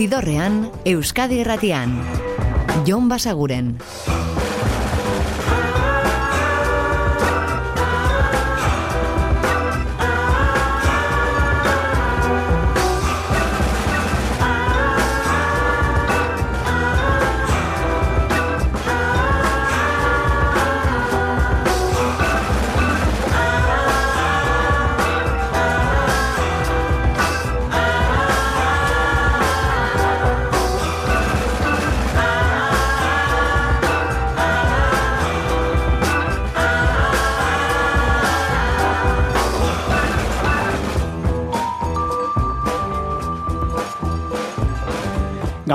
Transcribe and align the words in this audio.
Zidorrean, 0.00 0.70
Euskadi 0.88 1.42
Erratian. 1.42 1.92
Jon 2.88 3.10
Basaguren. 3.12 3.74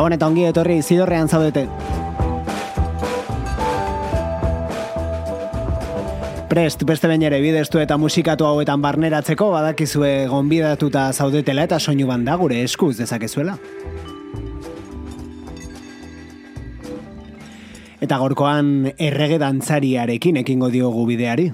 Gabon 0.05 0.19
eta 0.19 0.27
ongi 0.29 0.43
etorri 0.45 0.75
zidorrean 0.85 1.25
zaudete. 1.25 1.63
Prest, 6.45 6.85
beste 6.85 7.09
bain 7.09 7.25
ere 7.25 7.39
bidestu 7.41 7.81
eta 7.81 7.97
musikatu 7.97 8.45
hauetan 8.45 8.85
barneratzeko 8.85 9.49
badakizue 9.55 10.27
gonbidatuta 10.29 11.07
zaudetela 11.09 11.65
eta 11.65 11.81
soinu 11.81 12.05
banda 12.05 12.37
gure 12.37 12.61
eskuz 12.67 12.99
dezakezuela. 13.01 13.57
Eta 17.97 18.21
gorkoan 18.21 18.91
errege 18.93 19.41
dantzariarekin 19.41 20.37
ekingo 20.45 20.69
diogu 20.69 21.09
bideari. 21.09 21.49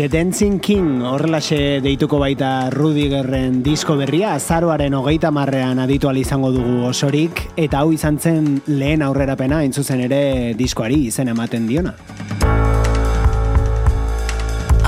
The 0.00 0.08
Dancing 0.08 0.60
King 0.64 1.02
horrelaxe 1.04 1.82
deituko 1.84 2.16
baita 2.22 2.70
Rudigerren 2.72 3.58
disko 3.60 3.98
berria 3.98 4.30
azaroaren 4.32 4.94
hogeita 4.96 5.28
marrean 5.28 5.76
aditu 5.82 6.08
izango 6.16 6.48
dugu 6.54 6.86
osorik 6.88 7.52
eta 7.54 7.80
hau 7.82 7.92
izan 7.92 8.16
zen 8.18 8.62
lehen 8.66 9.02
aurrerapena 9.04 9.62
entzuzen 9.62 10.00
ere 10.00 10.54
diskoari 10.56 11.12
izen 11.12 11.28
ematen 11.28 11.66
diona. 11.68 11.92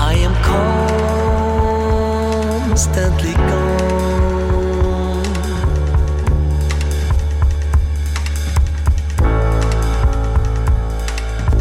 I 0.01 0.15
am 0.25 0.33
constantly 2.71 3.33
gone 3.33 3.93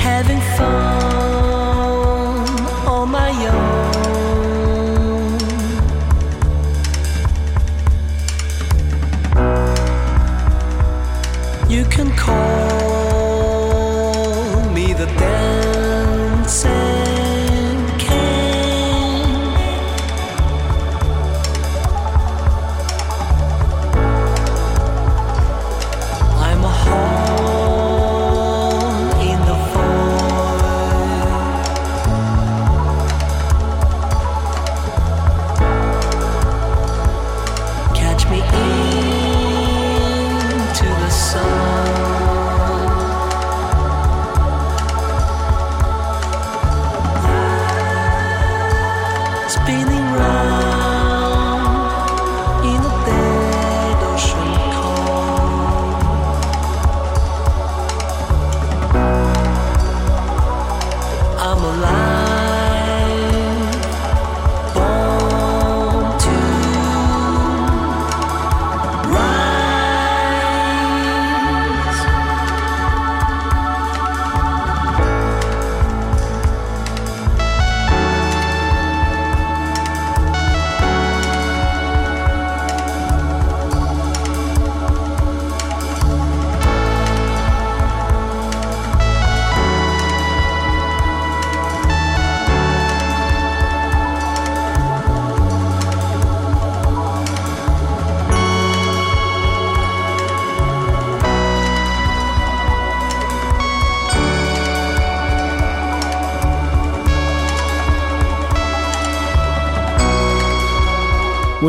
Having 0.00 0.40
fun 0.56 1.03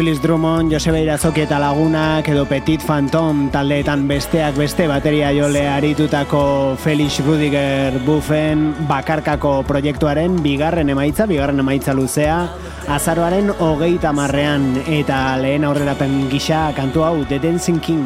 Willis 0.05 0.21
Drummond, 0.21 0.69
Josebe 0.69 0.99
Irazoki 1.01 1.41
eta 1.47 1.57
Lagunak 1.57 2.27
edo 2.29 2.43
Petit 2.45 2.83
Phantom 2.85 3.47
taldeetan 3.49 4.03
besteak 4.05 4.53
beste 4.53 4.85
bateria 4.85 5.31
jole 5.33 5.63
aritutako 5.65 6.75
Felix 6.77 7.17
Rudiger 7.25 7.97
Buffen 8.05 8.67
bakarkako 8.85 9.63
proiektuaren 9.65 10.37
bigarren 10.45 10.93
emaitza, 10.93 11.25
bigarren 11.25 11.65
emaitza 11.65 11.97
luzea, 11.97 12.37
azaroaren 12.85 13.49
hogeita 13.57 14.13
marrean 14.13 14.75
eta 14.85 15.39
lehen 15.41 15.65
aurrerapen 15.65 16.27
gisa 16.29 16.67
kantu 16.77 17.01
hau 17.01 17.15
The 17.25 17.41
Dancing 17.41 17.81
King. 17.81 18.05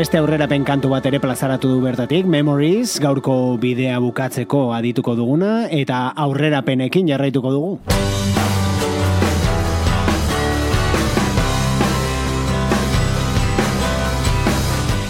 Beste 0.00 0.16
aurrerapen 0.16 0.62
kantu 0.64 0.88
bat 0.94 1.04
ere 1.04 1.18
plazaratu 1.20 1.68
du 1.68 1.82
bertatik, 1.84 2.24
Memories, 2.24 2.94
gaurko 3.04 3.58
bidea 3.60 3.98
bukatzeko 4.00 4.70
adituko 4.72 5.12
duguna, 5.12 5.66
eta 5.68 5.98
aurrerapenekin 6.24 7.10
jarraituko 7.10 7.52
dugu. 7.52 7.74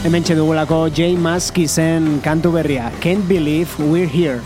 Hemen 0.02 0.26
dugulako 0.26 0.88
J. 0.90 1.14
Musk 1.14 1.62
izen 1.62 2.18
kantu 2.26 2.50
berria, 2.58 2.90
Can't 2.98 3.28
Believe 3.28 3.70
We're 3.78 4.10
Here. 4.10 4.42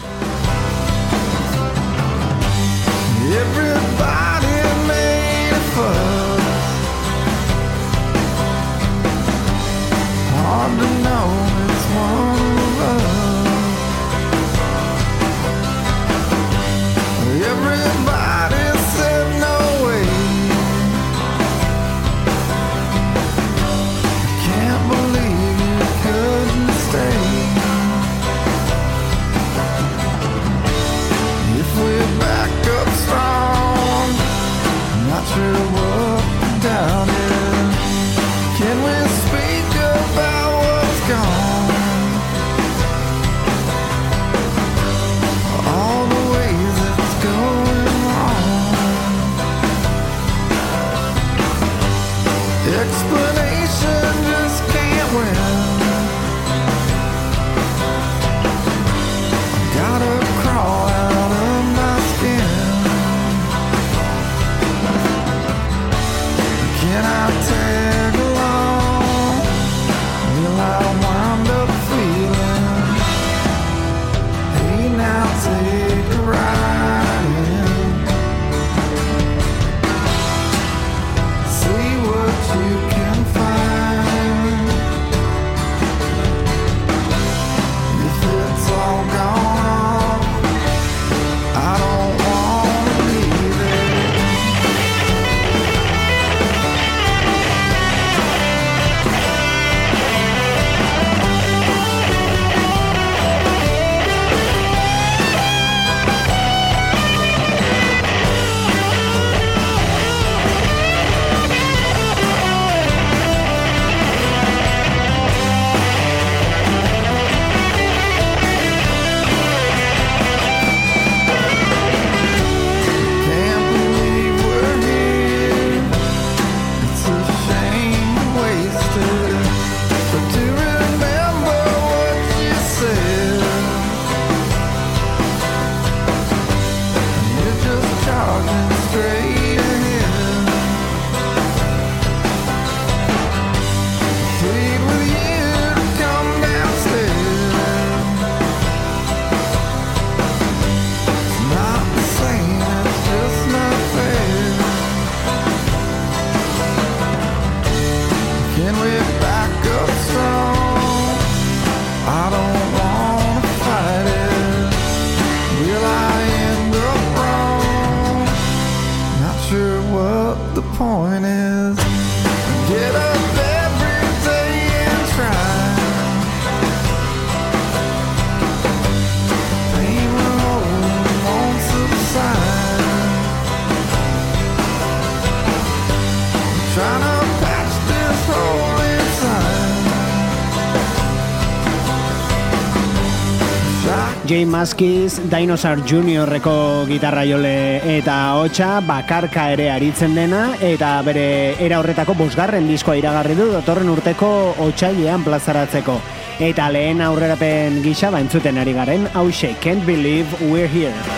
Jay 194.44 194.50
Maskiz, 194.50 195.22
Dinosaur 195.30 195.80
Juniorreko 195.88 196.84
gitarra 196.84 197.22
jole 197.24 197.80
eta 197.96 198.16
hotxa, 198.36 198.82
bakarka 198.84 199.46
ere 199.54 199.70
aritzen 199.72 200.12
dena, 200.18 200.42
eta 200.60 200.98
bere 201.06 201.56
era 201.64 201.78
horretako 201.80 202.12
bosgarren 202.18 202.68
diskoa 202.68 202.98
iragarri 203.00 203.38
du, 203.40 203.48
dotorren 203.54 203.88
urteko 203.88 204.28
hotxailean 204.66 205.24
plazaratzeko. 205.24 205.96
Eta 206.44 206.68
lehen 206.76 207.00
aurrerapen 207.00 207.80
gisa 207.86 208.12
baintzuten 208.12 208.60
ari 208.60 208.76
garen, 208.76 209.08
hause, 209.14 209.54
can't 209.64 209.86
believe 209.86 210.28
we're 210.42 210.68
here. 210.68 211.13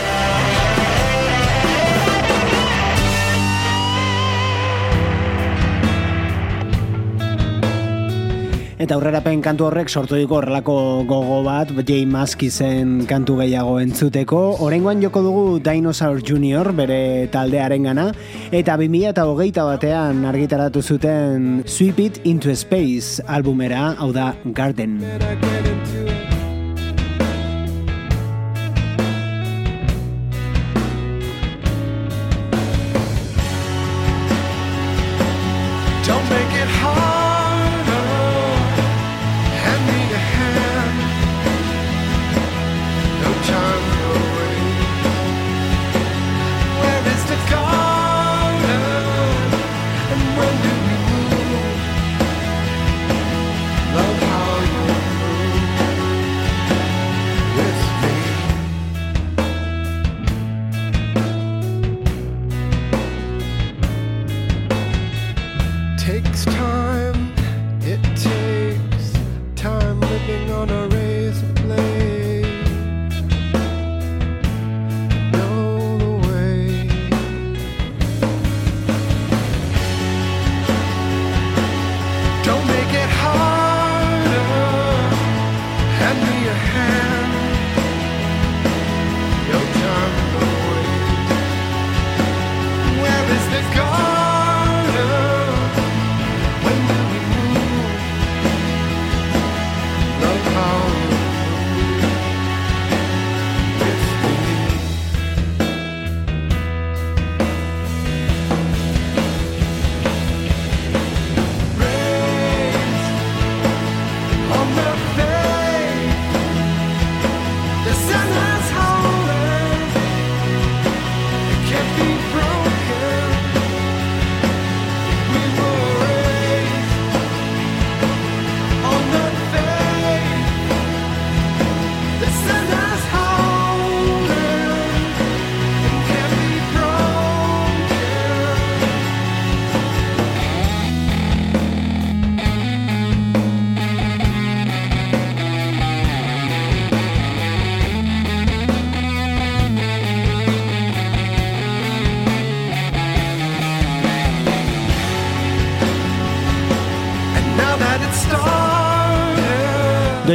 Eta 8.77 8.93
aurrerapen 8.99 9.41
kantu 9.41 9.71
horrek 9.71 9.89
sortu 9.89 10.19
diko 10.21 10.37
horrelako 10.37 10.75
gogo 11.09 11.39
bat, 11.47 11.71
Jay 11.89 12.05
Maskizen 12.05 13.07
kantu 13.09 13.39
gehiago 13.41 13.79
entzuteko. 13.81 14.41
Horengoan 14.61 15.01
joko 15.01 15.23
dugu 15.25 15.45
Dinosaur 15.65 16.21
Junior 16.21 16.75
bere 16.77 17.31
taldearen 17.33 17.89
gana. 17.89 18.11
Eta 18.53 18.77
2000 18.77 19.15
eta 19.15 19.25
hogeita 19.31 19.65
batean 19.65 20.27
argitaratu 20.29 20.83
zuten 20.85 21.63
Sweep 21.65 22.05
It 22.05 22.21
Into 22.29 22.53
Space 22.53 23.25
albumera, 23.25 23.95
hau 23.97 24.13
da 24.13 24.35
Garden. 24.45 25.01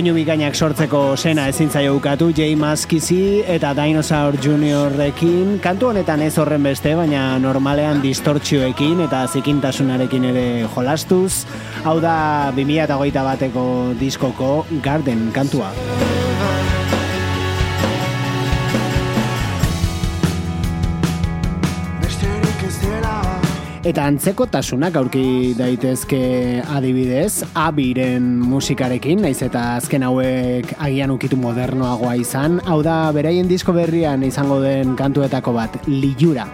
Doinu 0.02 0.16
bikainak 0.18 0.56
sortzeko 0.58 1.00
sena 1.14 1.44
ezin 1.52 1.68
zaio 1.70 1.92
ukatu 1.94 2.32
J. 2.34 2.56
Maskizi 2.58 3.44
eta 3.46 3.76
Dinosaur 3.78 4.34
Juniorrekin 4.42 5.60
kantu 5.62 5.92
honetan 5.92 6.24
ez 6.26 6.32
horren 6.42 6.66
beste 6.66 6.96
baina 6.98 7.38
normalean 7.38 8.02
distortzioekin 8.02 9.04
eta 9.06 9.28
zikintasunarekin 9.30 10.26
ere 10.32 10.46
jolastuz 10.74 11.44
hau 11.84 12.00
da 12.02 12.16
2008 12.58 13.28
bateko 13.30 13.68
diskoko 14.00 14.56
Garden 14.82 15.30
kantua 15.38 15.70
Eta 23.82 24.04
antzeko 24.06 24.46
tasunak 24.46 24.94
aurki 25.00 25.56
daitezke 25.58 26.20
adibidez, 26.70 27.42
abiren 27.58 28.28
musikarekin, 28.46 29.24
naiz 29.26 29.40
eta 29.42 29.64
azken 29.80 30.06
hauek 30.06 30.76
agian 30.78 31.18
ukitu 31.18 31.40
modernoagoa 31.42 32.14
izan, 32.22 32.62
hau 32.70 32.84
da 32.86 33.08
beraien 33.16 33.50
disko 33.50 33.74
berrian 33.74 34.22
izango 34.22 34.62
den 34.62 34.94
kantuetako 35.00 35.58
bat, 35.58 35.82
Liura. 35.90 36.46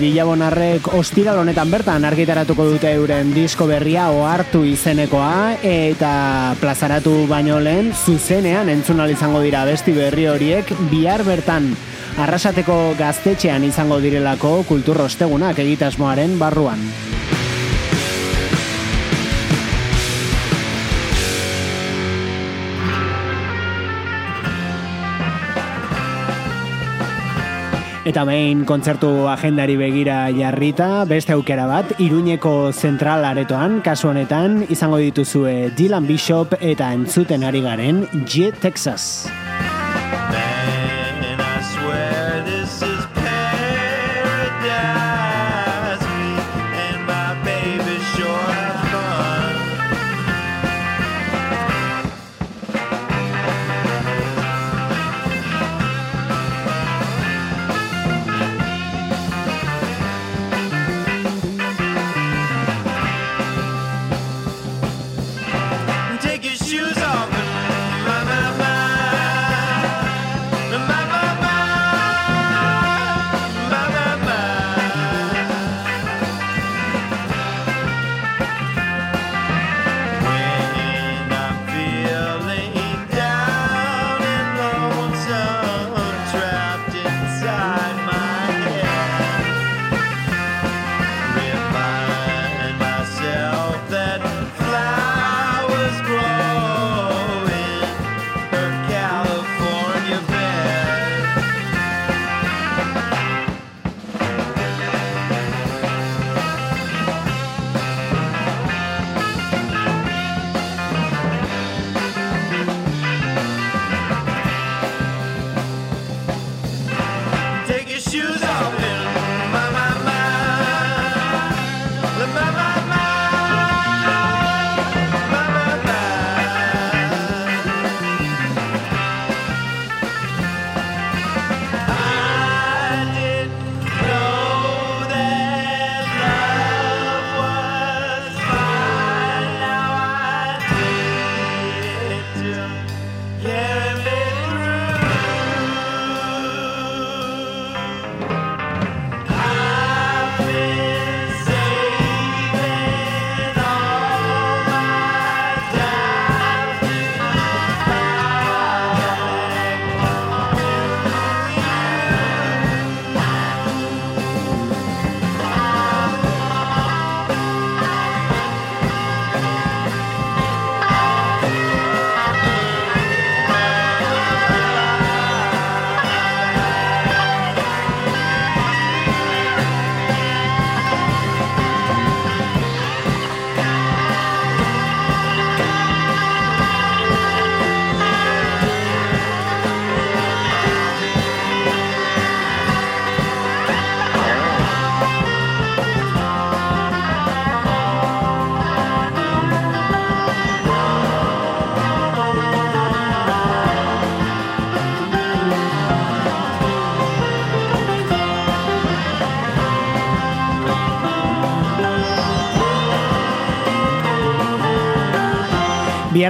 Bilabonarrek 0.00 0.86
ostiral 0.96 1.42
honetan 1.42 1.68
bertan 1.68 2.06
argitaratuko 2.08 2.64
dute 2.70 2.94
euren 2.96 3.34
disko 3.36 3.66
berria 3.68 4.06
ohartu 4.14 4.62
izenekoa 4.64 5.60
eta 5.60 6.12
plazaratu 6.60 7.26
baino 7.28 7.60
lehen 7.60 7.92
zuzenean 7.92 8.72
entzun 8.72 9.04
izango 9.10 9.44
dira 9.44 9.66
besti 9.68 9.92
berri 9.92 10.26
horiek 10.32 10.72
bihar 10.90 11.24
bertan 11.28 11.70
arrasateko 12.16 12.80
gaztetxean 12.98 13.64
izango 13.68 14.00
direlako 14.00 14.64
kulturrostegunak 14.68 15.58
egitasmoaren 15.58 16.38
barruan. 16.38 17.09
Eta 28.10 28.24
behin 28.26 28.64
kontzertu 28.66 29.08
agendari 29.30 29.76
begira 29.78 30.24
jarrita, 30.34 31.04
beste 31.06 31.30
aukera 31.36 31.68
bat, 31.70 31.92
Iruñeko 32.02 32.72
zentral 32.72 33.22
aretoan, 33.28 33.78
kasu 33.86 34.10
honetan, 34.10 34.64
izango 34.66 34.98
dituzue 34.98 35.70
Dylan 35.78 36.10
Bishop 36.10 36.56
eta 36.58 36.90
entzuten 36.96 37.46
ari 37.46 37.62
garen 37.62 38.02
J 38.26 38.50
Texas. 38.66 39.30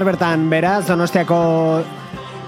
Bihar 0.01 0.15
bertan 0.17 0.45
beraz, 0.49 0.87
Donostiako 0.89 1.39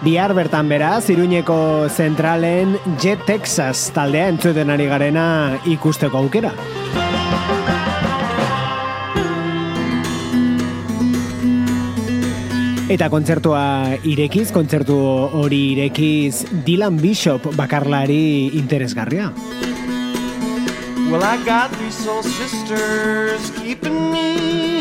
bihar 0.00 0.32
bertan 0.32 0.70
beraz, 0.72 1.10
Iruñeko 1.12 1.84
zentralen 1.92 2.78
Jet 2.96 3.26
Texas 3.28 3.90
taldea 3.92 4.30
entzuten 4.32 4.72
ari 4.72 4.86
garena 4.88 5.58
ikusteko 5.68 6.16
aukera. 6.22 6.54
Eta 12.88 13.10
kontzertua 13.12 14.00
irekiz, 14.00 14.48
kontzertu 14.56 14.96
hori 15.36 15.60
irekiz 15.74 16.46
Dylan 16.64 16.96
Bishop 17.04 17.52
bakarlari 17.52 18.48
interesgarria. 18.56 19.28
Well, 21.12 21.20
I 21.20 21.36
got 21.44 21.68
three 21.76 21.90
soul 21.90 22.22
sisters 22.22 23.52
keeping 23.60 24.08
me 24.10 24.71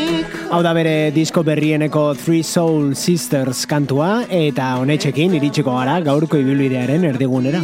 Hau 0.52 0.62
da 0.64 0.74
bere 0.74 1.12
disko 1.16 1.44
berrieneko 1.48 2.12
Three 2.20 2.44
Soul 2.44 2.96
Sisters 2.96 3.66
kantua 3.70 4.26
eta 4.28 4.74
honetxekin 4.82 5.38
iritsiko 5.40 5.76
gara 5.78 6.00
gaurko 6.04 6.42
ibilbidearen 6.42 7.08
erdigunera. 7.14 7.64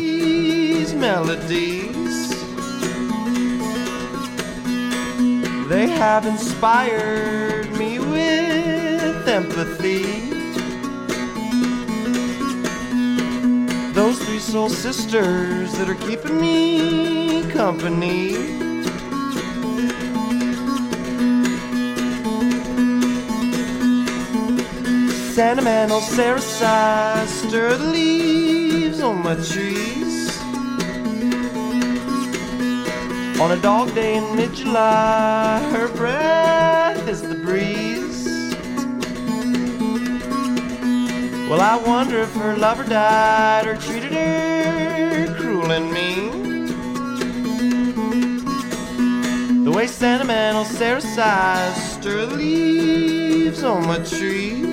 They 5.67 5.87
have 5.87 6.25
inspired 6.25 7.77
me 7.77 7.99
with 7.99 9.27
empathy 9.27 10.37
those 13.97 14.19
three 14.19 14.37
soul 14.37 14.69
sisters 14.69 15.75
that 15.79 15.89
are 15.89 15.95
keeping 15.95 16.39
me 16.39 17.41
company. 17.51 18.66
Sentimental 25.37 26.01
Sarah 26.01 26.41
stir 26.41 27.77
the 27.77 27.85
leaves 27.91 29.01
on 29.01 29.21
my 29.21 29.35
trees. 29.35 30.35
On 33.39 33.51
a 33.51 33.57
dog 33.61 33.93
day 33.93 34.15
in 34.15 34.35
mid 34.35 34.51
July, 34.55 35.59
her 35.73 35.89
breath 35.89 37.07
is 37.07 37.21
the 37.21 37.35
breeze. 37.35 38.25
Well, 41.47 41.61
I 41.61 41.75
wonder 41.85 42.17
if 42.21 42.33
her 42.33 42.57
lover 42.57 42.85
died 42.85 43.67
or 43.67 43.75
treated 43.77 44.13
her 44.13 45.35
cruel 45.37 45.69
and 45.69 45.91
mean. 45.91 46.65
The 49.65 49.71
way 49.71 49.85
sentimental 49.85 50.65
Sarah 50.65 50.99
sighs 50.99 51.91
stir 51.91 52.25
the 52.25 52.35
leaves 52.35 53.63
on 53.63 53.85
my 53.85 53.99
trees. 53.99 54.66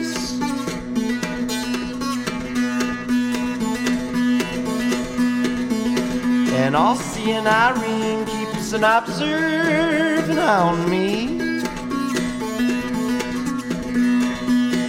And 6.65 6.75
all 6.75 6.97
seeing 6.97 7.47
Irene 7.47 8.25
keeps 8.25 8.73
an 8.73 8.85
observing 8.85 10.39
on 10.39 10.89
me. 10.89 11.27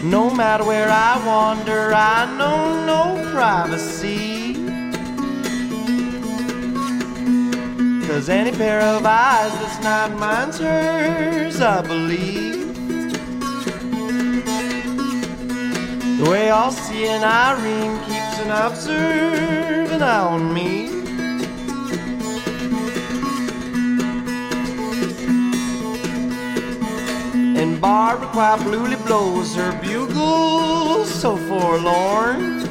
No 0.10 0.34
matter 0.34 0.64
where 0.64 0.88
I 0.88 1.22
wander, 1.28 1.94
I 1.94 2.34
know 2.38 2.86
no 2.86 3.30
privacy. 3.34 4.54
Cause 8.08 8.30
any 8.30 8.54
pair 8.54 8.80
of 8.80 9.06
eyes 9.06 9.52
that's 9.60 9.84
not 9.84 10.18
mine's 10.18 10.58
hers, 10.60 11.60
I 11.60 11.82
believe. 11.82 12.74
The 16.20 16.30
way 16.32 16.52
all 16.52 16.72
seeing 16.72 17.22
Irene 17.22 18.00
keeps 18.06 18.40
an 18.40 18.52
observing 18.52 20.02
on 20.02 20.54
me. 20.54 20.95
Barbara 27.86 28.28
quite 28.30 28.64
bluely 28.64 28.96
blows 28.96 29.54
her 29.54 29.72
bugle 29.80 31.06
so 31.06 31.38
forlorn. 31.38 32.62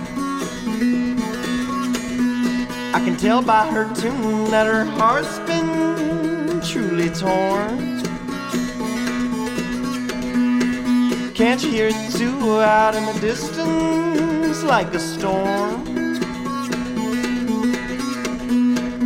I 2.92 3.00
can 3.04 3.16
tell 3.16 3.40
by 3.40 3.64
her 3.68 3.84
tune 3.94 4.50
that 4.50 4.66
her 4.66 4.84
heart's 4.84 5.38
been 5.46 6.60
truly 6.62 7.10
torn. 7.10 8.02
Can't 11.32 11.62
you 11.62 11.70
hear 11.70 11.90
it 11.92 12.12
too 12.18 12.60
out 12.60 12.96
in 12.96 13.06
the 13.06 13.16
distance 13.20 14.64
like 14.64 14.92
a 14.94 14.98
storm? 14.98 15.84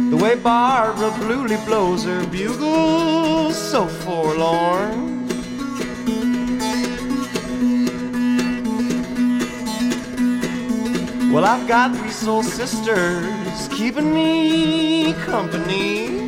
The 0.09 0.17
way 0.17 0.37
Barbara 0.37 1.11
bluely 1.19 1.59
blows 1.67 2.05
her 2.05 2.27
bugle 2.29 3.53
so 3.53 3.87
forlorn. 3.87 5.08
Well, 11.39 11.47
I've 11.47 11.69
got 11.69 11.97
three 11.97 12.11
soul 12.11 12.43
sisters 12.43 13.69
keeping 13.69 14.13
me 14.13 15.13
company. 15.13 16.28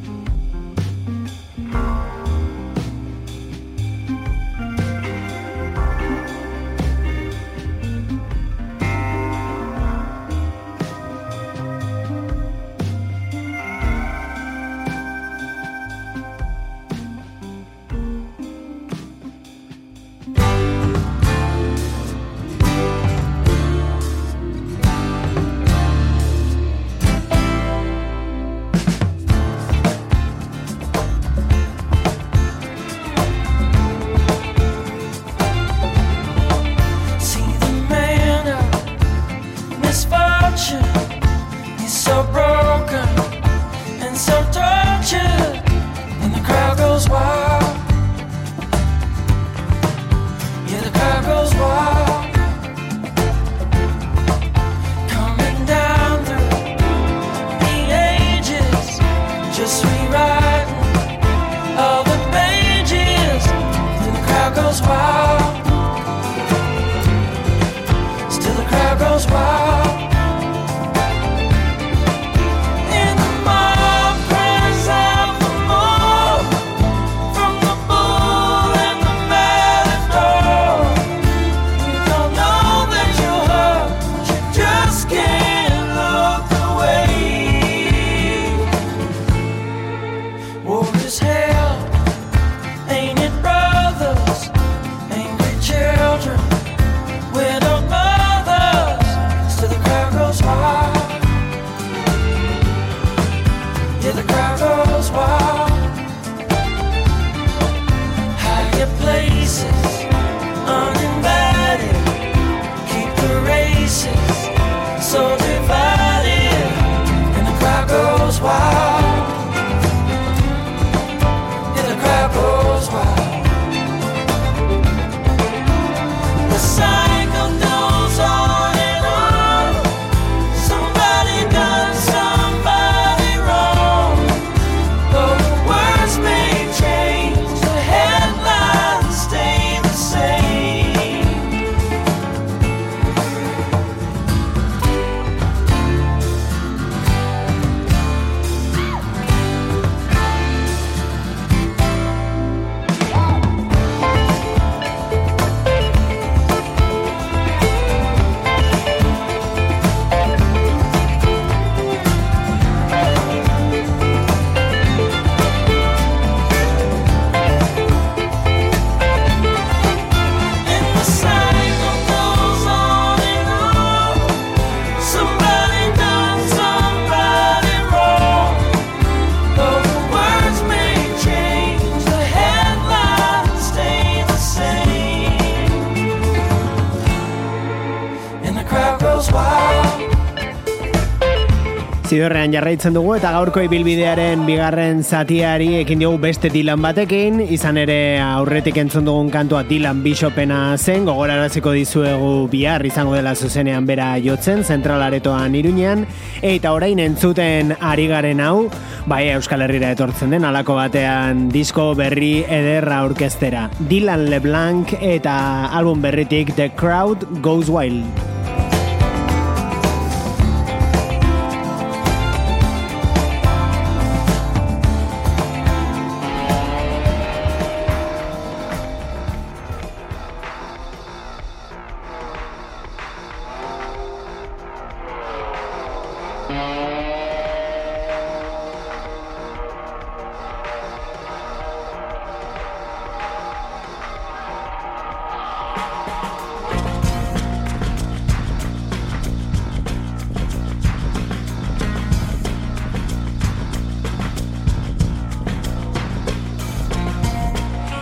Zidorrean 192.21 192.51
jarraitzen 192.53 192.93
dugu 192.93 193.15
eta 193.15 193.31
gaurko 193.33 193.63
ibilbidearen 193.65 194.43
bigarren 194.45 194.99
zatiari 195.01 195.71
ekin 195.79 196.03
diogu 196.03 196.19
beste 196.21 196.51
Dylan 196.53 196.77
batekin, 196.83 197.39
izan 197.41 197.79
ere 197.81 197.95
aurretik 198.21 198.77
entzun 198.77 199.07
dugun 199.09 199.31
kantua 199.33 199.63
Dylan 199.65 200.03
Bishopena 200.05 200.59
zen, 200.77 201.07
gogoraraziko 201.09 201.73
dizuegu 201.73 202.45
bihar 202.51 202.85
izango 202.85 203.15
dela 203.17 203.33
zuzenean 203.33 203.89
bera 203.89 204.11
jotzen, 204.21 204.61
zentralaretoan 204.61 205.57
irunean, 205.57 206.05
eta 206.45 206.75
orain 206.77 207.01
entzuten 207.01 207.73
ari 207.81 208.05
garen 208.11 208.45
hau, 208.45 208.67
bai 209.09 209.23
Euskal 209.33 209.65
Herrira 209.65 209.89
etortzen 209.97 210.37
den, 210.37 210.45
alako 210.45 210.77
batean 210.77 211.47
disko 211.49 211.95
berri 211.97 212.43
ederra 212.45 213.01
orkestera. 213.07 213.71
Dylan 213.89 214.27
LeBlanc 214.29 214.93
eta 215.01 215.71
album 215.73 216.05
berritik 216.05 216.53
The 216.53 216.69
Crowd 216.77 217.25
Goes 217.41 217.73
Wild. 217.73 218.30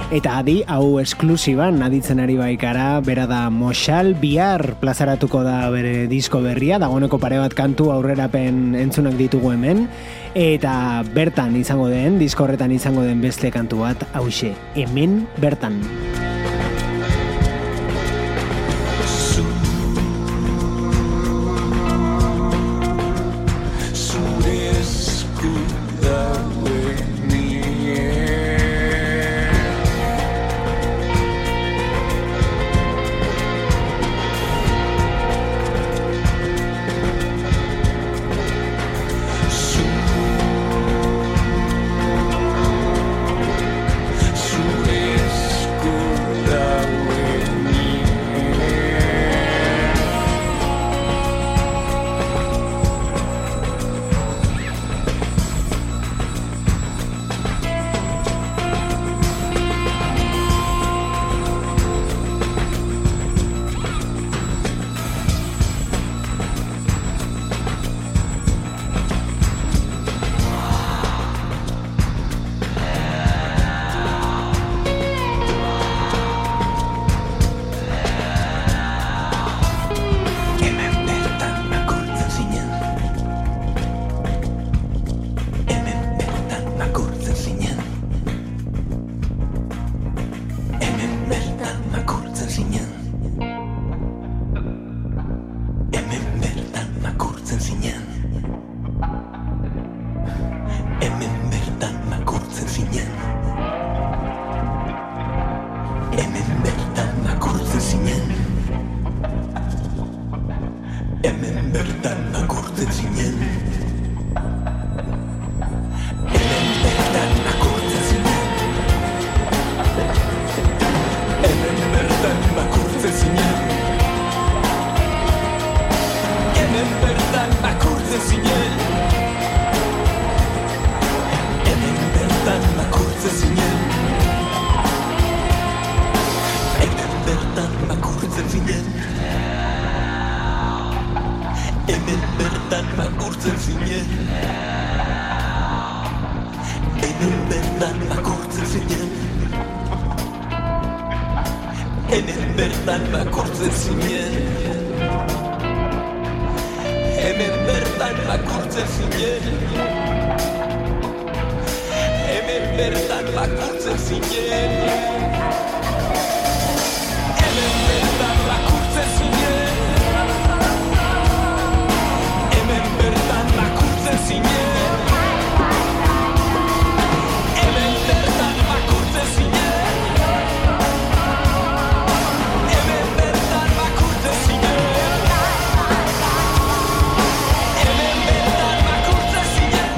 Eta 0.10 0.40
adi, 0.42 0.64
hau 0.66 0.98
esklusiban 0.98 1.76
naditzen 1.78 2.18
ari 2.18 2.34
baikara, 2.34 2.98
bera 3.06 3.28
da 3.30 3.44
Moxal 3.54 4.16
Bihar 4.18 4.74
plazaratuko 4.82 5.44
da 5.46 5.68
bere 5.70 6.08
disko 6.10 6.42
berria, 6.42 6.80
dagoeneko 6.82 7.20
pare 7.22 7.38
bat 7.38 7.54
kantu 7.54 7.92
aurrerapen 7.94 8.74
entzunak 8.80 9.20
ditugu 9.20 9.52
hemen, 9.54 9.84
eta 10.34 11.04
bertan 11.14 11.54
izango 11.62 11.92
den, 11.94 12.18
disko 12.18 12.48
horretan 12.48 12.74
izango 12.74 13.06
den 13.06 13.22
beste 13.22 13.54
kantu 13.54 13.84
bat, 13.86 14.02
hause, 14.18 14.56
hemen 14.74 15.28
bertan. 15.38 15.78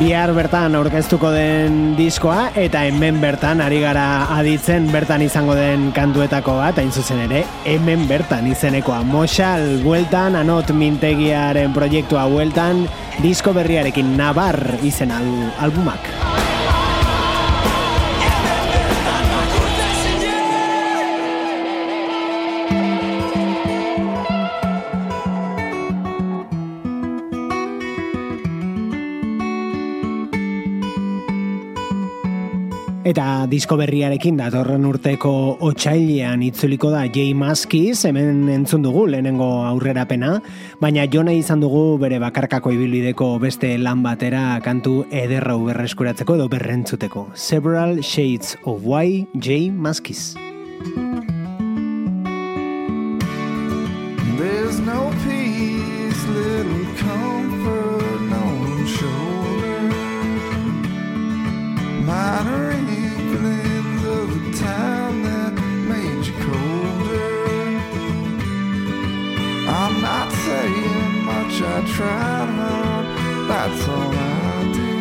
Bihar 0.02 0.32
bertan 0.34 0.74
aurkeztuko 0.74 1.30
den 1.30 1.92
diskoa 1.94 2.48
eta 2.58 2.80
hemen 2.88 3.20
bertan 3.22 3.60
ari 3.62 3.84
gara 3.84 4.26
aditzen 4.34 4.88
bertan 4.90 5.22
izango 5.22 5.54
den 5.54 5.92
kantuetako 5.94 6.56
bat, 6.58 6.80
hain 6.82 6.90
zuzen 6.90 7.22
ere, 7.28 7.44
hemen 7.70 8.08
bertan 8.10 8.50
izenekoa. 8.50 9.04
Moxal, 9.06 9.78
bueltan, 9.86 10.40
anot 10.42 10.74
mintegiaren 10.74 11.78
proiektua 11.78 12.26
bueltan, 12.34 12.88
disko 13.22 13.54
berriarekin 13.54 14.16
nabar 14.18 14.58
izen 14.82 15.14
albumak. 15.14 16.21
Eta 33.12 33.44
disko 33.52 33.76
berriarekin 33.76 34.38
datorren 34.40 34.86
urteko 34.88 35.32
otsailean 35.68 36.46
itzuliko 36.46 36.94
da 36.94 37.02
J 37.12 37.34
Maskiz, 37.36 38.06
hemen 38.08 38.46
entzun 38.54 38.86
dugu 38.86 39.04
lehenengo 39.12 39.50
aurrerapena, 39.68 40.38
baina 40.80 41.04
jona 41.12 41.34
izan 41.36 41.60
dugu 41.60 41.98
bere 42.00 42.22
bakarkako 42.24 42.72
ibilbideko 42.72 43.34
beste 43.44 43.74
lan 43.82 44.00
batera 44.06 44.62
kantu 44.64 45.02
ederra 45.12 45.58
berreskuratzeko 45.60 46.38
edo 46.40 46.48
berrentzuteko. 46.56 47.26
Several 47.36 48.00
Shades 48.00 48.56
of 48.64 48.88
Why 48.88 49.28
J 49.36 49.68
Maskiz. 49.76 50.32
Tried 72.02 72.50
hard, 72.60 73.06
that's 73.50 73.88
all 73.88 74.14
I 74.14 74.64
do. 74.78 74.92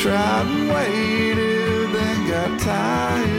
Tried 0.00 0.46
and 0.46 0.68
waited, 0.68 1.86
then 1.94 2.18
got 2.28 2.60
tired, 2.60 3.37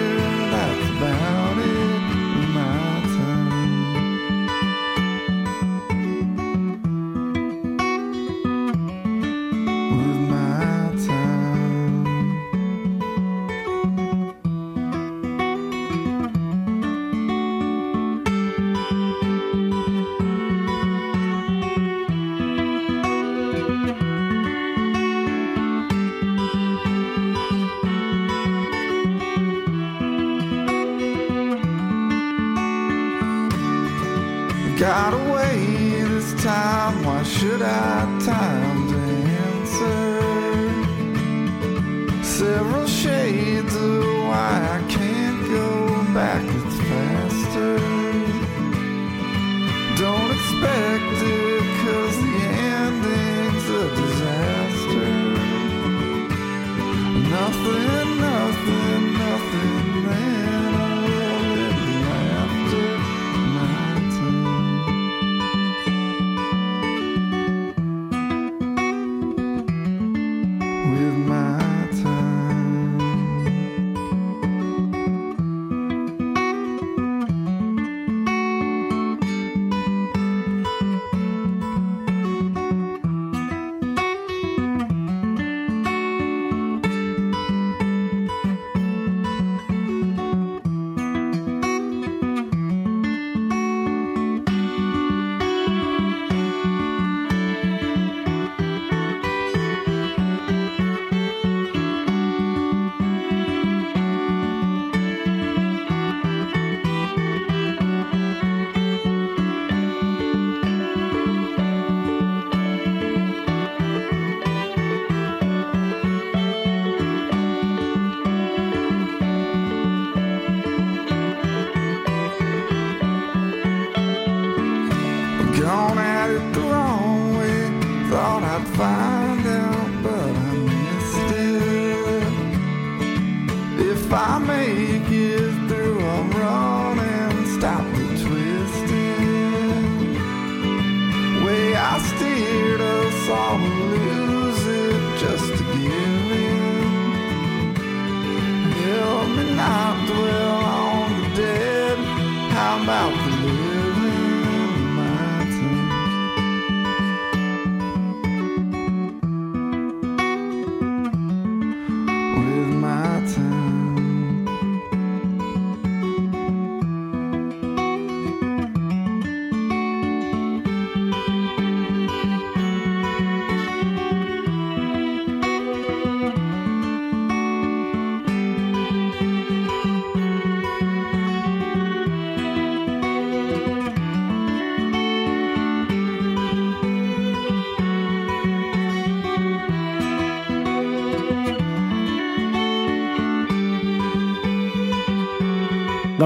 goodbye. 128.79 129.18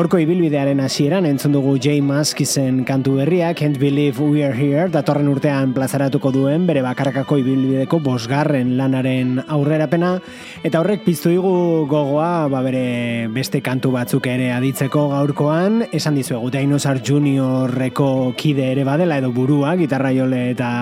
Gaurko 0.03 0.17
ibilbidearen 0.19 0.81
hasieran 0.83 1.23
entzun 1.23 1.53
dugu 1.55 1.77
Jay 1.79 2.01
Maskisen 2.03 2.81
kantu 2.83 3.13
berria 3.21 3.53
Can't 3.55 3.77
Believe 3.79 4.19
We 4.19 4.41
Are 4.43 4.51
Here 4.51 4.89
datorren 4.91 5.29
urtean 5.31 5.71
plazaratuko 5.71 6.27
duen 6.35 6.65
bere 6.67 6.81
bakarkako 6.83 7.37
ibilbideko 7.39 8.01
bosgarren 8.03 8.73
lanaren 8.75 9.37
aurrerapena. 9.47 10.17
Eta 10.59 10.81
horrek 10.81 11.05
piztu 11.07 11.31
digu 11.31 11.53
gogoa 11.87 12.49
ba 12.51 12.59
bere 12.67 13.29
beste 13.31 13.63
kantu 13.63 13.93
batzuk 13.95 14.27
ere 14.27 14.51
aditzeko 14.57 15.07
gaurkoan. 15.13 15.85
Esan 15.95 16.19
dizuegu 16.19 16.51
Dinosaur 16.51 16.99
Juniorreko 16.99 18.33
kide 18.35 18.73
ere 18.73 18.83
badela 18.83 19.23
edo 19.23 19.31
burua 19.31 19.77
gitarra 19.79 20.11
jole 20.11 20.49
eta 20.51 20.73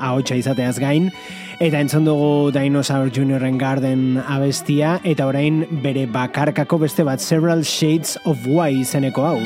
ahotsa 0.00 0.40
izateaz 0.40 0.78
gain. 0.80 1.12
Eta 1.62 1.78
entzun 1.78 2.02
dugu 2.02 2.50
Dinosaur 2.50 3.12
Juniorren 3.14 3.54
Garden 3.54 4.16
abestia, 4.18 4.96
eta 5.06 5.28
orain 5.28 5.60
bere 5.84 6.08
bakarkako 6.10 6.80
beste 6.82 7.04
bat 7.06 7.22
Several 7.22 7.62
Shades 7.62 8.16
of 8.24 8.48
Why 8.62 8.76
izeneko 8.78 9.24
hau. 9.26 9.38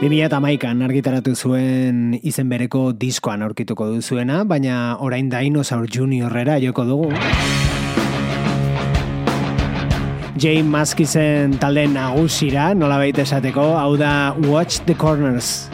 Bimila 0.00 0.26
eta 0.26 0.40
maikan 0.42 0.82
argitaratu 0.82 1.36
zuen 1.38 2.16
izen 2.26 2.50
bereko 2.50 2.88
diskoan 2.98 3.46
aurkituko 3.46 3.86
duzuena, 3.92 4.40
baina 4.42 4.96
orain 4.98 5.30
Dinosaur 5.30 5.86
Juniorrera 5.86 6.58
joko 6.58 6.88
dugu. 6.90 7.14
Jay 10.42 10.66
Maskisen 10.66 11.54
talde 11.62 11.86
nagusira, 11.94 12.72
nola 12.74 12.98
baita 12.98 13.22
esateko, 13.22 13.76
hau 13.78 13.94
da 13.94 14.34
Watch 14.50 14.82
the 14.90 14.98
Corners. 14.98 15.68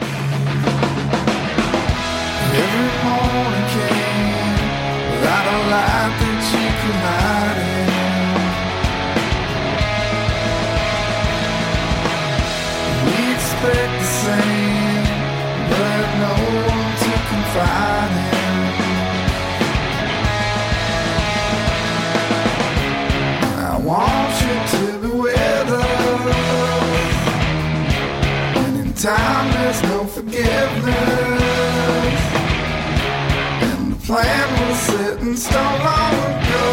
Time 29.05 29.51
there's 29.53 29.83
no 29.83 30.03
forgiveness. 30.05 30.55
And 33.61 33.93
the 33.93 33.99
plan 34.07 34.47
was 34.57 34.79
set 34.79 35.19
in 35.21 35.37
stone 35.37 35.79
long 35.89 36.15
ago. 36.33 36.65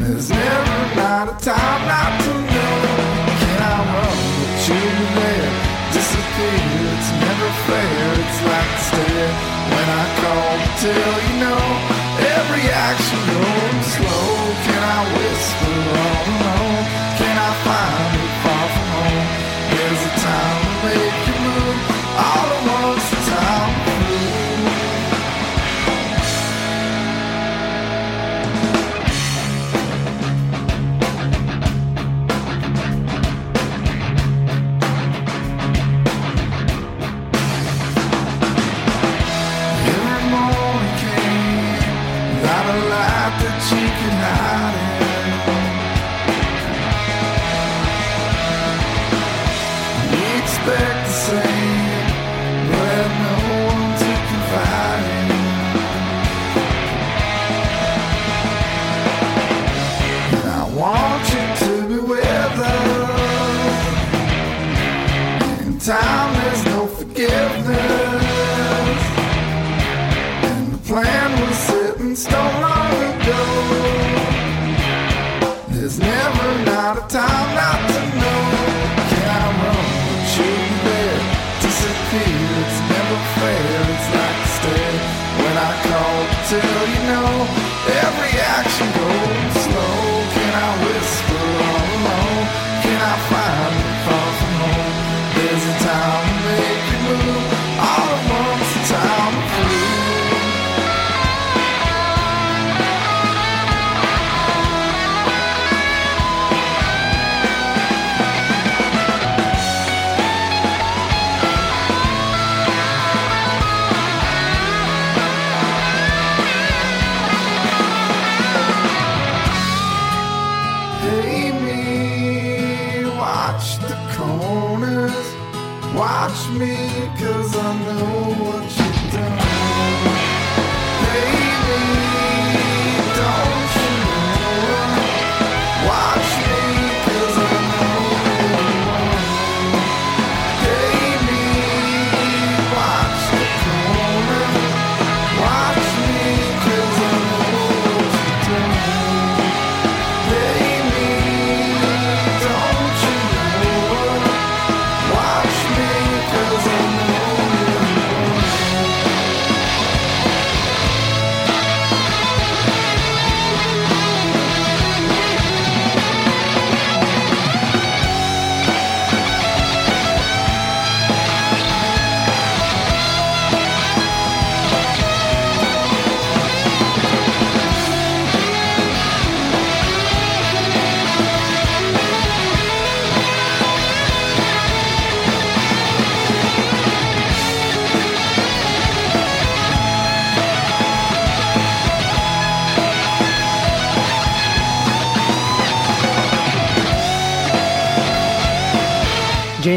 There's 0.00 0.28
never 0.28 0.80
not 1.00 1.26
a 1.32 1.36
time 1.40 1.82
not 1.88 2.12
to 2.24 2.32
know. 2.52 2.76
Can 3.40 3.60
I 3.72 3.78
run 3.92 4.18
but 4.36 4.60
you 4.68 4.84
there? 5.16 5.52
Disappear, 5.96 6.60
it's 6.92 7.10
never 7.24 7.50
fair. 7.66 8.04
It's 8.20 8.40
like 8.52 8.70
a 8.76 8.82
stare 8.88 9.32
when 9.72 9.88
I 10.02 10.04
call 10.20 10.52
to 10.60 10.70
tell 10.84 11.16
you 11.24 11.34
no. 11.46 11.56
Every 12.36 12.64
action 12.68 13.20
goes 13.32 13.86
slow. 13.96 14.28
Can 14.66 14.82
I 14.96 15.00
whisper 15.16 15.76
all 16.04 16.24
alone? 16.36 17.11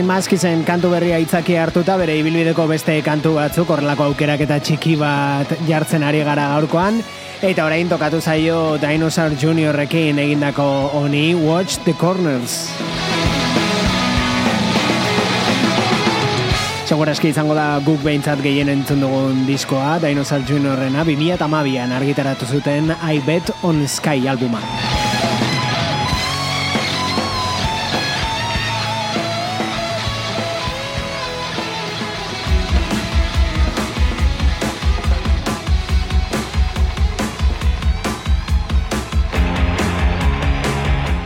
Jane 0.05 0.21
Maskisen 0.21 0.59
kantu 0.61 0.91
berria 0.93 1.17
itzaki 1.17 1.55
hartuta 1.57 1.95
bere 1.97 2.13
ibilbideko 2.19 2.67
beste 2.69 2.93
kantu 3.01 3.31
batzuk 3.39 3.71
horrelako 3.73 4.11
aukerak 4.11 4.43
eta 4.45 4.59
txiki 4.61 4.93
bat 4.99 5.49
jartzen 5.65 6.03
ari 6.05 6.19
gara 6.21 6.43
gaurkoan 6.51 6.99
eta 7.41 7.65
orain 7.65 7.89
tokatu 7.89 8.19
zaio 8.21 8.77
Dinosaur 8.77 9.33
Juniorrekin 9.33 10.19
egindako 10.21 10.67
honi 10.93 11.33
Watch 11.33 11.79
the 11.87 11.95
Corners. 11.97 12.69
Segurazki 16.85 17.33
izango 17.33 17.57
da 17.57 17.79
guk 17.81 18.05
behintzat 18.05 18.43
gehien 18.45 18.69
entzun 18.69 19.01
dugun 19.01 19.41
diskoa, 19.49 19.97
Dinosaur 20.05 20.45
Juniorrena, 20.45 21.01
2008an 21.01 21.97
argitaratu 21.97 22.45
zuten 22.45 22.93
I 22.93 23.25
Bet 23.25 23.49
on 23.63 23.87
Sky 23.89 24.27
albuma. 24.29 24.61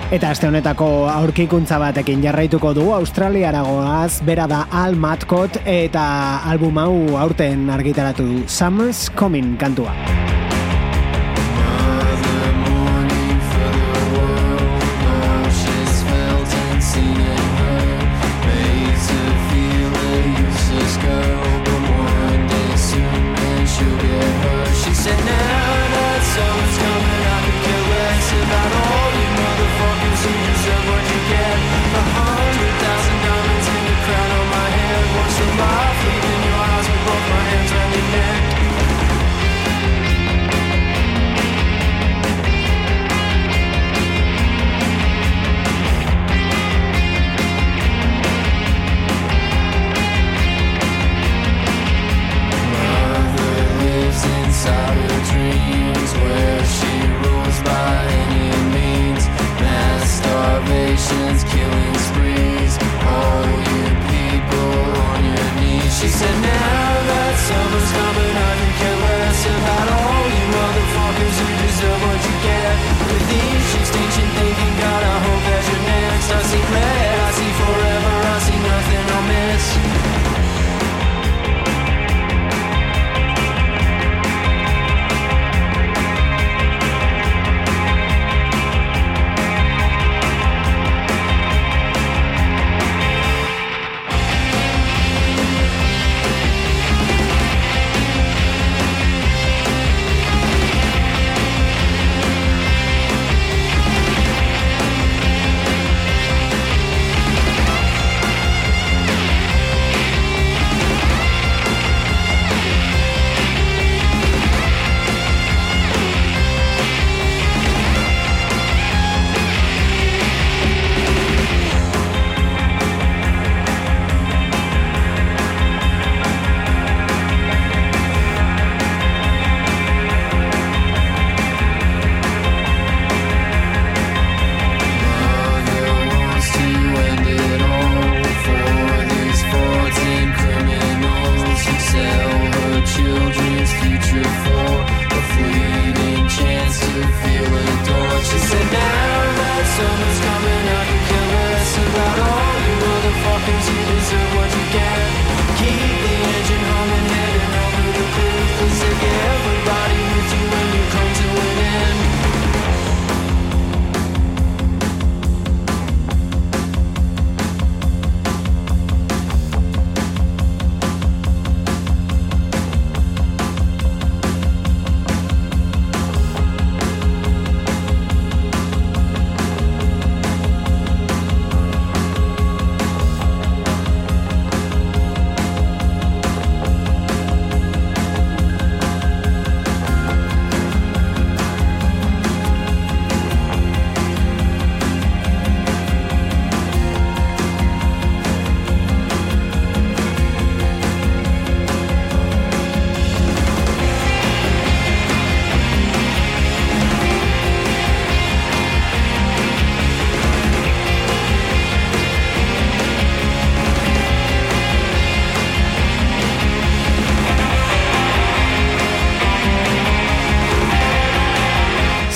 Eta 0.09 0.31
aste 0.33 0.47
honetako 0.49 0.85
aurkikuntza 1.05 1.77
batekin 1.77 2.23
jarraituko 2.23 2.71
du 2.73 2.87
Australiaragoaz, 2.95 4.23
bera 4.25 4.47
da 4.49 4.63
Al 4.73 4.97
Matkot 4.97 5.59
eta 5.69 6.05
album 6.49 6.81
hau 6.81 6.95
aurten 7.27 7.69
argitaratu 7.69 8.25
Summer's 8.49 9.05
Coming 9.13 9.53
kantua. 9.61 9.93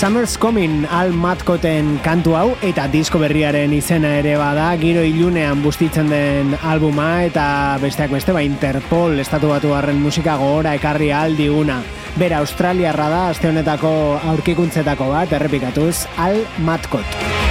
Summer's 0.04 0.38
Coming 0.38 0.84
Al 0.92 1.14
Matkoten 1.16 1.94
kantu 2.04 2.34
hau 2.36 2.50
eta 2.60 2.90
disko 2.92 3.22
berriaren 3.22 3.72
izena 3.72 4.10
ere 4.20 4.34
bada 4.36 4.66
giro 4.82 5.00
ilunean 5.08 5.62
bustitzen 5.64 6.12
den 6.12 6.52
albuma 6.60 7.24
eta 7.24 7.46
besteak 7.80 8.12
beste 8.12 8.36
ba 8.36 8.44
Interpol 8.44 9.16
estatu 9.24 9.54
batu 9.54 9.72
harren 9.72 10.04
musika 10.04 10.36
gogora 10.42 10.76
ekarri 10.76 11.14
aldiguna. 11.16 11.80
Bera 12.20 12.44
Australiarra 12.44 13.08
da 13.16 13.24
aste 13.30 13.48
honetako 13.48 13.94
aurkikuntzetako 14.34 15.08
bat 15.16 15.40
errepikatuz 15.40 16.04
Al 16.20 16.44
Matkot. 16.68 17.43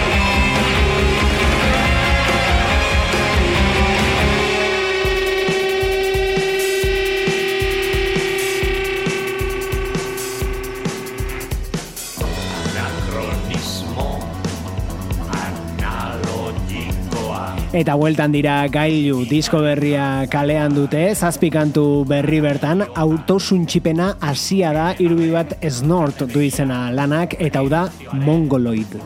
eta 17.72 17.94
bueltan 17.96 18.32
dira 18.34 18.66
gailu 18.68 19.22
disko 19.28 19.62
berria 19.64 20.26
kalean 20.32 20.76
dute, 20.76 21.00
zazpikantu 21.16 22.04
berri 22.08 22.42
bertan, 22.44 22.84
autosuntxipena 22.84 24.12
hasia 24.20 24.74
da 24.76 24.86
irubi 25.00 25.32
bat 25.32 25.56
snort 25.72 26.26
du 26.34 26.44
izena 26.44 26.84
lanak, 26.92 27.38
eta 27.40 27.64
hau 27.64 27.68
da 27.72 27.86
Mongoloid. 28.12 29.00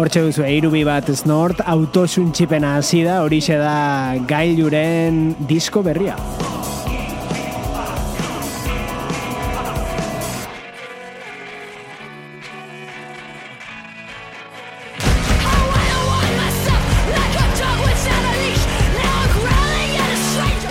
Hortxe 0.00 0.22
duzu, 0.24 0.40
eirubi 0.48 0.80
bat 0.80 1.10
snort, 1.12 1.58
autosuntxipena 1.68 2.70
hasi 2.78 3.02
da, 3.04 3.18
horixe 3.20 3.58
da 3.60 4.16
gailuren 4.24 5.34
disko 5.44 5.82
berria. 5.84 6.14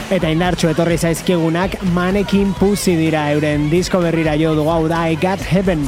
Eta 0.09 0.31
indartxo 0.33 0.71
etorri 0.73 0.97
zaizkigunak 0.97 1.77
manekin 1.93 2.57
puzi 2.57 2.97
dira 2.97 3.27
euren 3.35 3.69
disko 3.69 4.01
berrira 4.01 4.33
jo 4.41 4.57
dugu 4.57 4.73
hau 4.73 4.87
da 4.89 5.05
I 5.05 5.21
Got 5.21 5.45
Heaven. 5.45 5.85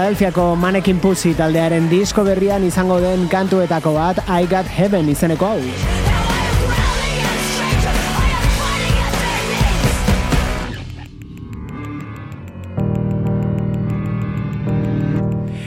Filadelfiako 0.00 0.56
Mannequin 0.56 0.96
Pussy 0.96 1.34
taldearen 1.36 1.84
disko 1.90 2.22
berrian 2.24 2.62
izango 2.64 2.94
den 3.02 3.26
kantuetako 3.28 3.90
bat 3.92 4.22
I 4.32 4.46
Got 4.48 4.64
Heaven 4.72 5.10
izeneko 5.12 5.44
hau. 5.44 5.58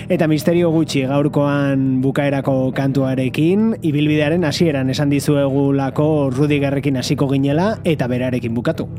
Eta 0.10 0.26
misterio 0.26 0.74
gutxi 0.74 1.06
gaurkoan 1.06 2.02
bukaerako 2.02 2.72
kantuarekin, 2.74 3.76
ibilbidearen 3.86 4.50
hasieran 4.50 4.90
esan 4.90 5.14
dizuegulako 5.14 6.32
Rudigerrekin 6.34 6.98
hasiko 6.98 7.30
ginela 7.30 7.76
eta 7.86 8.10
berarekin 8.10 8.58
bukatu. 8.58 8.90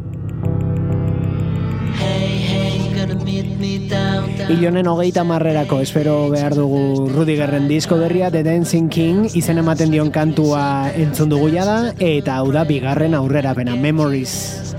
Ilonen 4.49 4.86
hogeita 4.86 5.24
marrerako 5.24 5.78
espero 5.80 6.28
behar 6.28 6.55
dugu 6.55 7.09
Rudigerren 7.09 7.64
disko 7.68 7.97
berria 7.97 8.30
The 8.30 8.42
Dancing 8.45 8.90
King 8.92 9.28
izen 9.32 9.57
ematen 9.62 9.90
dion 9.95 10.11
kantua 10.12 10.90
entzun 10.92 11.32
dugu 11.32 11.49
da 11.55 11.95
eta 11.99 12.36
hau 12.36 12.53
da 12.53 12.64
bigarren 12.64 13.14
aurrerapena 13.14 13.76
Memories. 13.76 14.74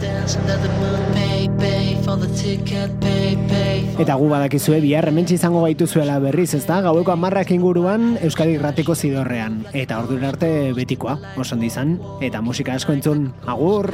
Eta 3.96 4.16
gu 4.20 4.30
badakizue 4.30 4.82
bihar 4.84 5.08
hementsi 5.10 5.36
izango 5.40 5.64
gaituzuela 5.64 6.20
berriz, 6.20 6.54
ez 6.54 6.66
da? 6.68 6.82
Gaueko 6.86 7.16
amarrak 7.16 7.52
inguruan 7.56 8.20
Euskadi 8.22 8.60
Irratiko 8.60 8.94
zidorrean. 8.96 9.64
Eta 9.74 9.98
ordu 10.04 10.20
arte 10.22 10.74
betikoa, 10.78 11.18
oso 11.38 11.58
izan 11.58 12.00
eta 12.22 12.42
musika 12.42 12.76
asko 12.76 12.94
entzun. 12.94 13.32
Agur! 13.48 13.94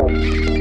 Música 0.00 0.51